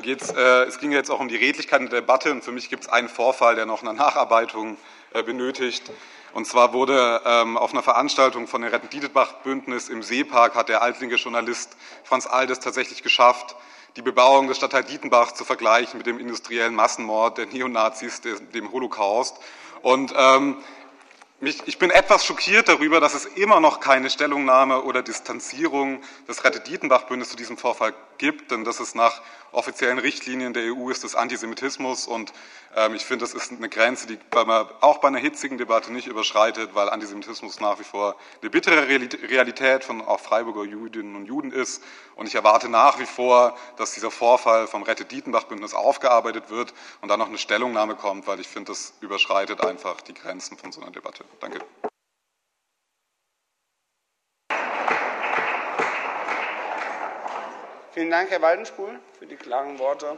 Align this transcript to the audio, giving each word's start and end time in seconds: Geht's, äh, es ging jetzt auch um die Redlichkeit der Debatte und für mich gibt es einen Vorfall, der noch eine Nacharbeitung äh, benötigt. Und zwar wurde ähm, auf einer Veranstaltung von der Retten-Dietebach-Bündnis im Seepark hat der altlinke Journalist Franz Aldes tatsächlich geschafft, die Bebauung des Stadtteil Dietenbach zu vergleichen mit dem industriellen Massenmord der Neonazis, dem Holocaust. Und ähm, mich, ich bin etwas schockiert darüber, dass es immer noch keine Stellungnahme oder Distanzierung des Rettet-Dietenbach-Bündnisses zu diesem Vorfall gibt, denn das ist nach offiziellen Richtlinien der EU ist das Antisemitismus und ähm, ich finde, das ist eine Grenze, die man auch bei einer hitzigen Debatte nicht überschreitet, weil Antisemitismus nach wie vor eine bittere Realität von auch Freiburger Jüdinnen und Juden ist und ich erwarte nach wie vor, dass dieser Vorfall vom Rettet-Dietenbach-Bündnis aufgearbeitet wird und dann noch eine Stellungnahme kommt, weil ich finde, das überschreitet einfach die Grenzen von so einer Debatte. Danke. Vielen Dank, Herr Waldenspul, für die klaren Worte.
Geht's, 0.00 0.30
äh, 0.30 0.64
es 0.64 0.78
ging 0.78 0.90
jetzt 0.90 1.10
auch 1.10 1.20
um 1.20 1.28
die 1.28 1.36
Redlichkeit 1.36 1.82
der 1.82 2.00
Debatte 2.00 2.30
und 2.30 2.42
für 2.42 2.50
mich 2.50 2.70
gibt 2.70 2.84
es 2.84 2.88
einen 2.88 3.10
Vorfall, 3.10 3.56
der 3.56 3.66
noch 3.66 3.82
eine 3.82 3.92
Nacharbeitung 3.92 4.78
äh, 5.12 5.22
benötigt. 5.22 5.82
Und 6.32 6.46
zwar 6.46 6.72
wurde 6.72 7.20
ähm, 7.26 7.58
auf 7.58 7.72
einer 7.72 7.82
Veranstaltung 7.82 8.46
von 8.46 8.62
der 8.62 8.72
Retten-Dietebach-Bündnis 8.72 9.90
im 9.90 10.02
Seepark 10.02 10.54
hat 10.54 10.70
der 10.70 10.80
altlinke 10.80 11.16
Journalist 11.16 11.76
Franz 12.04 12.26
Aldes 12.26 12.60
tatsächlich 12.60 13.02
geschafft, 13.02 13.54
die 13.96 14.00
Bebauung 14.00 14.48
des 14.48 14.56
Stadtteil 14.56 14.84
Dietenbach 14.84 15.32
zu 15.32 15.44
vergleichen 15.44 15.98
mit 15.98 16.06
dem 16.06 16.18
industriellen 16.18 16.74
Massenmord 16.74 17.36
der 17.36 17.44
Neonazis, 17.48 18.22
dem 18.22 18.72
Holocaust. 18.72 19.36
Und 19.82 20.14
ähm, 20.16 20.56
mich, 21.40 21.60
ich 21.66 21.78
bin 21.78 21.90
etwas 21.90 22.24
schockiert 22.24 22.68
darüber, 22.68 22.98
dass 23.00 23.12
es 23.12 23.26
immer 23.26 23.60
noch 23.60 23.80
keine 23.80 24.08
Stellungnahme 24.08 24.84
oder 24.84 25.02
Distanzierung 25.02 26.00
des 26.28 26.44
Rettet-Dietenbach-Bündnisses 26.44 27.32
zu 27.32 27.36
diesem 27.36 27.58
Vorfall 27.58 27.92
gibt, 28.16 28.52
denn 28.52 28.64
das 28.64 28.80
ist 28.80 28.94
nach 28.94 29.20
offiziellen 29.52 29.98
Richtlinien 29.98 30.52
der 30.52 30.74
EU 30.74 30.90
ist 30.90 31.04
das 31.04 31.14
Antisemitismus 31.14 32.06
und 32.06 32.32
ähm, 32.74 32.94
ich 32.94 33.04
finde, 33.04 33.24
das 33.24 33.34
ist 33.34 33.52
eine 33.52 33.68
Grenze, 33.68 34.06
die 34.06 34.18
man 34.34 34.66
auch 34.80 34.98
bei 34.98 35.08
einer 35.08 35.18
hitzigen 35.18 35.58
Debatte 35.58 35.92
nicht 35.92 36.06
überschreitet, 36.06 36.74
weil 36.74 36.88
Antisemitismus 36.90 37.60
nach 37.60 37.78
wie 37.78 37.84
vor 37.84 38.16
eine 38.40 38.50
bittere 38.50 38.88
Realität 38.88 39.84
von 39.84 40.00
auch 40.00 40.20
Freiburger 40.20 40.64
Jüdinnen 40.64 41.16
und 41.16 41.26
Juden 41.26 41.52
ist 41.52 41.82
und 42.16 42.26
ich 42.26 42.34
erwarte 42.34 42.68
nach 42.68 42.98
wie 42.98 43.06
vor, 43.06 43.56
dass 43.76 43.92
dieser 43.92 44.10
Vorfall 44.10 44.66
vom 44.66 44.82
Rettet-Dietenbach-Bündnis 44.82 45.74
aufgearbeitet 45.74 46.50
wird 46.50 46.72
und 47.00 47.08
dann 47.08 47.18
noch 47.18 47.28
eine 47.28 47.38
Stellungnahme 47.38 47.94
kommt, 47.94 48.26
weil 48.26 48.40
ich 48.40 48.48
finde, 48.48 48.72
das 48.72 48.94
überschreitet 49.00 49.64
einfach 49.64 50.00
die 50.00 50.14
Grenzen 50.14 50.56
von 50.56 50.72
so 50.72 50.80
einer 50.80 50.90
Debatte. 50.90 51.24
Danke. 51.40 51.60
Vielen 57.92 58.10
Dank, 58.10 58.30
Herr 58.30 58.40
Waldenspul, 58.40 58.98
für 59.18 59.26
die 59.26 59.36
klaren 59.36 59.78
Worte. 59.78 60.16